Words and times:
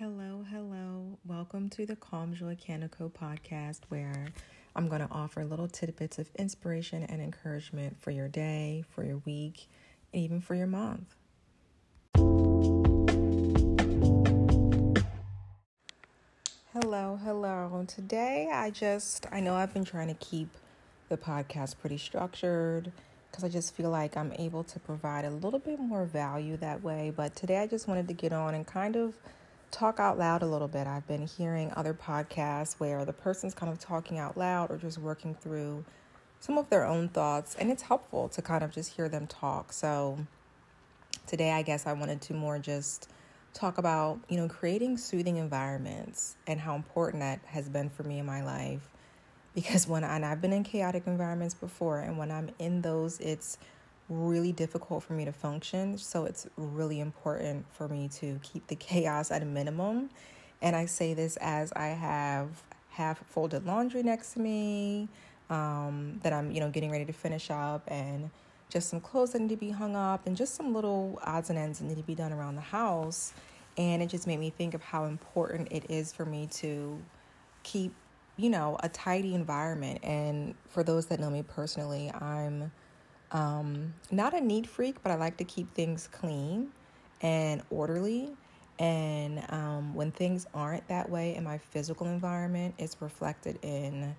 Hello, 0.00 0.46
hello. 0.50 1.18
Welcome 1.26 1.68
to 1.68 1.84
the 1.84 1.94
Calm 1.94 2.32
Joy 2.32 2.56
Canico 2.56 3.12
podcast, 3.12 3.80
where 3.90 4.28
I'm 4.74 4.88
going 4.88 5.06
to 5.06 5.08
offer 5.10 5.44
little 5.44 5.68
tidbits 5.68 6.18
of 6.18 6.30
inspiration 6.36 7.02
and 7.02 7.20
encouragement 7.20 8.00
for 8.00 8.10
your 8.10 8.26
day, 8.26 8.82
for 8.88 9.04
your 9.04 9.18
week, 9.26 9.68
and 10.14 10.22
even 10.22 10.40
for 10.40 10.54
your 10.54 10.68
month. 10.68 11.16
Hello, 16.72 17.20
hello. 17.22 17.84
Today, 17.86 18.48
I 18.50 18.70
just, 18.70 19.26
I 19.30 19.40
know 19.40 19.54
I've 19.54 19.74
been 19.74 19.84
trying 19.84 20.08
to 20.08 20.14
keep 20.14 20.48
the 21.10 21.18
podcast 21.18 21.78
pretty 21.78 21.98
structured 21.98 22.90
because 23.30 23.44
I 23.44 23.50
just 23.50 23.74
feel 23.74 23.90
like 23.90 24.16
I'm 24.16 24.32
able 24.38 24.64
to 24.64 24.80
provide 24.80 25.26
a 25.26 25.30
little 25.30 25.60
bit 25.60 25.78
more 25.78 26.06
value 26.06 26.56
that 26.56 26.82
way. 26.82 27.12
But 27.14 27.36
today, 27.36 27.58
I 27.58 27.66
just 27.66 27.86
wanted 27.86 28.08
to 28.08 28.14
get 28.14 28.32
on 28.32 28.54
and 28.54 28.66
kind 28.66 28.96
of 28.96 29.18
talk 29.70 30.00
out 30.00 30.18
loud 30.18 30.42
a 30.42 30.46
little 30.46 30.68
bit. 30.68 30.86
I've 30.86 31.06
been 31.06 31.26
hearing 31.26 31.72
other 31.76 31.94
podcasts 31.94 32.74
where 32.78 33.04
the 33.04 33.12
person's 33.12 33.54
kind 33.54 33.70
of 33.70 33.78
talking 33.78 34.18
out 34.18 34.36
loud 34.36 34.70
or 34.70 34.76
just 34.76 34.98
working 34.98 35.34
through 35.34 35.84
some 36.40 36.56
of 36.58 36.70
their 36.70 36.84
own 36.84 37.08
thoughts, 37.08 37.54
and 37.56 37.70
it's 37.70 37.82
helpful 37.82 38.28
to 38.30 38.42
kind 38.42 38.64
of 38.64 38.70
just 38.70 38.94
hear 38.94 39.08
them 39.08 39.26
talk. 39.26 39.72
So 39.72 40.18
today, 41.26 41.52
I 41.52 41.62
guess 41.62 41.86
I 41.86 41.92
wanted 41.92 42.20
to 42.22 42.34
more 42.34 42.58
just 42.58 43.10
talk 43.52 43.78
about, 43.78 44.18
you 44.28 44.36
know, 44.36 44.48
creating 44.48 44.96
soothing 44.96 45.36
environments 45.36 46.36
and 46.46 46.60
how 46.60 46.74
important 46.74 47.20
that 47.20 47.40
has 47.46 47.68
been 47.68 47.90
for 47.90 48.04
me 48.04 48.18
in 48.18 48.26
my 48.26 48.42
life. 48.42 48.88
Because 49.54 49.86
when 49.86 50.04
I, 50.04 50.16
and 50.16 50.24
I've 50.24 50.40
been 50.40 50.52
in 50.52 50.62
chaotic 50.62 51.06
environments 51.06 51.54
before, 51.54 52.00
and 52.00 52.16
when 52.16 52.30
I'm 52.30 52.50
in 52.58 52.82
those, 52.82 53.18
it's 53.20 53.58
really 54.10 54.52
difficult 54.52 55.02
for 55.02 55.14
me 55.14 55.24
to 55.24 55.32
function. 55.32 55.96
So 55.96 56.24
it's 56.24 56.46
really 56.56 57.00
important 57.00 57.64
for 57.72 57.88
me 57.88 58.08
to 58.14 58.38
keep 58.42 58.66
the 58.66 58.74
chaos 58.76 59.30
at 59.30 59.42
a 59.42 59.46
minimum. 59.46 60.10
And 60.60 60.76
I 60.76 60.84
say 60.86 61.14
this 61.14 61.38
as 61.38 61.72
I 61.72 61.86
have 61.86 62.48
half 62.90 63.24
folded 63.26 63.64
laundry 63.64 64.02
next 64.02 64.34
to 64.34 64.40
me 64.40 65.08
um, 65.48 66.20
that 66.22 66.32
I'm, 66.32 66.50
you 66.50 66.60
know, 66.60 66.70
getting 66.70 66.90
ready 66.90 67.04
to 67.06 67.12
finish 67.12 67.50
up, 67.50 67.82
and 67.88 68.30
just 68.68 68.88
some 68.88 69.00
clothes 69.00 69.32
that 69.32 69.40
need 69.40 69.48
to 69.48 69.56
be 69.56 69.70
hung 69.70 69.96
up, 69.96 70.26
and 70.26 70.36
just 70.36 70.54
some 70.54 70.74
little 70.74 71.18
odds 71.24 71.50
and 71.50 71.58
ends 71.58 71.78
that 71.78 71.86
need 71.86 71.96
to 71.96 72.02
be 72.02 72.14
done 72.14 72.32
around 72.32 72.56
the 72.56 72.62
house. 72.62 73.32
And 73.76 74.02
it 74.02 74.06
just 74.06 74.26
made 74.26 74.38
me 74.38 74.50
think 74.50 74.74
of 74.74 74.82
how 74.82 75.06
important 75.06 75.68
it 75.70 75.90
is 75.90 76.12
for 76.12 76.24
me 76.24 76.48
to 76.54 77.00
keep, 77.62 77.92
you 78.36 78.50
know, 78.50 78.76
a 78.82 78.88
tidy 78.88 79.34
environment. 79.34 80.00
And 80.02 80.54
for 80.68 80.82
those 80.82 81.06
that 81.06 81.18
know 81.18 81.30
me 81.30 81.42
personally, 81.42 82.12
I'm 82.12 82.70
um, 83.32 83.94
not 84.10 84.34
a 84.34 84.40
neat 84.40 84.66
freak, 84.66 85.02
but 85.02 85.12
I 85.12 85.16
like 85.16 85.36
to 85.38 85.44
keep 85.44 85.72
things 85.74 86.08
clean 86.10 86.72
and 87.20 87.62
orderly. 87.70 88.30
And 88.78 89.44
um, 89.50 89.94
when 89.94 90.10
things 90.10 90.46
aren't 90.54 90.88
that 90.88 91.10
way 91.10 91.36
in 91.36 91.44
my 91.44 91.58
physical 91.58 92.06
environment, 92.06 92.74
it's 92.78 92.96
reflected 93.00 93.58
in, 93.62 94.14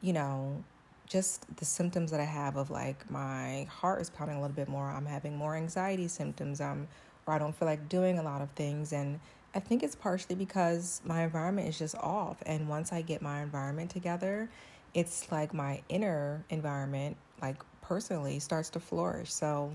you 0.00 0.12
know, 0.12 0.62
just 1.06 1.44
the 1.56 1.64
symptoms 1.64 2.10
that 2.10 2.20
I 2.20 2.24
have 2.24 2.56
of 2.56 2.70
like 2.70 3.10
my 3.10 3.66
heart 3.70 4.00
is 4.00 4.10
pounding 4.10 4.36
a 4.36 4.40
little 4.40 4.54
bit 4.54 4.68
more. 4.68 4.88
I'm 4.88 5.06
having 5.06 5.36
more 5.36 5.56
anxiety 5.56 6.06
symptoms. 6.06 6.60
Um, 6.60 6.86
or 7.28 7.34
I 7.34 7.38
don't 7.38 7.54
feel 7.54 7.68
like 7.68 7.88
doing 7.88 8.18
a 8.18 8.22
lot 8.22 8.40
of 8.40 8.50
things. 8.52 8.92
And 8.92 9.20
I 9.54 9.60
think 9.60 9.82
it's 9.82 9.94
partially 9.94 10.34
because 10.34 11.02
my 11.04 11.22
environment 11.22 11.68
is 11.68 11.78
just 11.78 11.94
off. 11.96 12.38
And 12.46 12.68
once 12.68 12.90
I 12.90 13.02
get 13.02 13.20
my 13.20 13.42
environment 13.42 13.90
together, 13.90 14.48
it's 14.94 15.30
like 15.30 15.52
my 15.52 15.82
inner 15.90 16.44
environment, 16.48 17.18
like 17.42 17.56
personally 17.88 18.38
starts 18.38 18.68
to 18.70 18.80
flourish. 18.80 19.32
So 19.32 19.72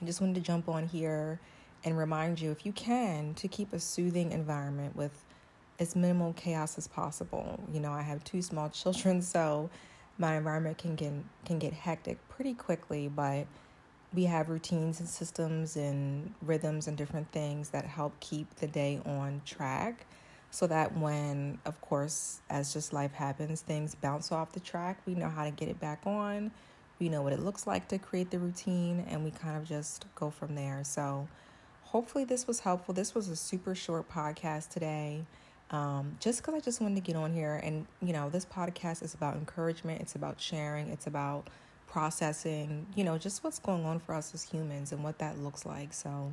I 0.00 0.04
just 0.04 0.20
wanted 0.20 0.36
to 0.36 0.40
jump 0.40 0.68
on 0.68 0.86
here 0.86 1.40
and 1.84 1.98
remind 1.98 2.40
you, 2.40 2.52
if 2.52 2.64
you 2.64 2.72
can, 2.72 3.34
to 3.34 3.48
keep 3.48 3.72
a 3.72 3.80
soothing 3.80 4.30
environment 4.30 4.94
with 4.94 5.24
as 5.80 5.96
minimal 5.96 6.32
chaos 6.34 6.78
as 6.78 6.86
possible. 6.86 7.60
You 7.72 7.80
know, 7.80 7.92
I 7.92 8.02
have 8.02 8.22
two 8.22 8.40
small 8.40 8.68
children, 8.70 9.20
so 9.20 9.68
my 10.16 10.36
environment 10.36 10.78
can 10.78 10.94
get 10.94 11.12
can 11.44 11.58
get 11.58 11.72
hectic 11.72 12.18
pretty 12.28 12.54
quickly, 12.54 13.08
but 13.08 13.46
we 14.14 14.24
have 14.24 14.48
routines 14.48 15.00
and 15.00 15.08
systems 15.08 15.76
and 15.76 16.32
rhythms 16.42 16.88
and 16.88 16.96
different 16.96 17.30
things 17.32 17.70
that 17.70 17.84
help 17.84 18.18
keep 18.20 18.54
the 18.56 18.66
day 18.66 19.00
on 19.04 19.42
track 19.44 20.06
so 20.50 20.66
that 20.66 20.96
when 20.96 21.58
of 21.66 21.78
course 21.82 22.40
as 22.48 22.72
just 22.72 22.94
life 22.94 23.12
happens 23.12 23.60
things 23.60 23.94
bounce 23.94 24.32
off 24.32 24.50
the 24.52 24.60
track 24.60 24.98
we 25.04 25.14
know 25.14 25.28
how 25.28 25.44
to 25.44 25.50
get 25.50 25.68
it 25.68 25.78
back 25.78 26.00
on 26.06 26.50
we 26.98 27.08
know 27.08 27.22
what 27.22 27.32
it 27.32 27.40
looks 27.40 27.66
like 27.66 27.88
to 27.88 27.98
create 27.98 28.30
the 28.30 28.38
routine, 28.38 29.04
and 29.08 29.24
we 29.24 29.30
kind 29.30 29.56
of 29.56 29.64
just 29.64 30.06
go 30.14 30.30
from 30.30 30.54
there. 30.54 30.82
So, 30.84 31.28
hopefully, 31.84 32.24
this 32.24 32.46
was 32.46 32.60
helpful. 32.60 32.94
This 32.94 33.14
was 33.14 33.28
a 33.28 33.36
super 33.36 33.74
short 33.74 34.10
podcast 34.10 34.70
today. 34.70 35.24
Um, 35.70 36.16
just 36.18 36.40
because 36.40 36.54
I 36.54 36.60
just 36.60 36.80
wanted 36.80 36.94
to 36.96 37.00
get 37.00 37.16
on 37.16 37.32
here, 37.32 37.60
and 37.62 37.86
you 38.00 38.12
know, 38.12 38.30
this 38.30 38.44
podcast 38.44 39.02
is 39.02 39.14
about 39.14 39.36
encouragement, 39.36 40.00
it's 40.00 40.14
about 40.14 40.40
sharing, 40.40 40.88
it's 40.88 41.06
about 41.06 41.48
processing, 41.86 42.86
you 42.94 43.04
know, 43.04 43.18
just 43.18 43.44
what's 43.44 43.58
going 43.58 43.84
on 43.84 43.98
for 43.98 44.14
us 44.14 44.34
as 44.34 44.42
humans 44.42 44.92
and 44.92 45.04
what 45.04 45.18
that 45.18 45.38
looks 45.38 45.66
like. 45.66 45.92
So, 45.92 46.32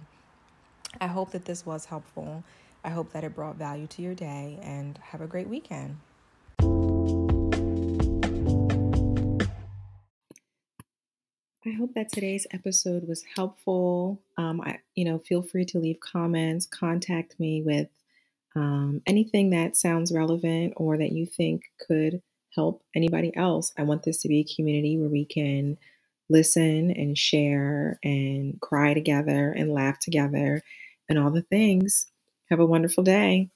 I 1.01 1.07
hope 1.07 1.31
that 1.31 1.45
this 1.45 1.65
was 1.65 1.85
helpful. 1.85 2.43
I 2.83 2.89
hope 2.89 3.11
that 3.13 3.23
it 3.23 3.35
brought 3.35 3.55
value 3.55 3.87
to 3.87 4.01
your 4.01 4.15
day, 4.15 4.59
and 4.61 4.97
have 5.03 5.21
a 5.21 5.27
great 5.27 5.49
weekend. 5.49 5.97
I 11.67 11.71
hope 11.71 11.95
that 11.95 12.11
today's 12.11 12.45
episode 12.51 13.07
was 13.07 13.23
helpful. 13.35 14.21
Um, 14.37 14.61
I, 14.61 14.77
you 14.93 15.03
know, 15.03 15.17
feel 15.17 15.41
free 15.41 15.65
to 15.65 15.79
leave 15.79 15.99
comments, 15.99 16.67
contact 16.67 17.39
me 17.39 17.63
with 17.63 17.87
um, 18.55 19.01
anything 19.07 19.49
that 19.49 19.75
sounds 19.75 20.11
relevant 20.11 20.73
or 20.77 20.95
that 20.97 21.11
you 21.11 21.25
think 21.25 21.63
could 21.87 22.21
help 22.53 22.83
anybody 22.95 23.35
else. 23.35 23.73
I 23.79 23.81
want 23.83 24.03
this 24.03 24.21
to 24.21 24.27
be 24.27 24.41
a 24.41 24.55
community 24.55 24.99
where 24.99 25.09
we 25.09 25.25
can 25.25 25.77
listen 26.29 26.91
and 26.91 27.17
share 27.17 27.99
and 28.03 28.61
cry 28.61 28.93
together 28.93 29.51
and 29.51 29.73
laugh 29.73 29.99
together 29.99 30.61
and 31.09 31.17
all 31.17 31.31
the 31.31 31.41
things. 31.41 32.05
Have 32.51 32.59
a 32.59 32.65
wonderful 32.65 33.03
day. 33.03 33.49